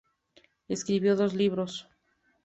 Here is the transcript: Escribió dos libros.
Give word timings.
Escribió 0.67 1.15
dos 1.15 1.35
libros. 1.35 1.87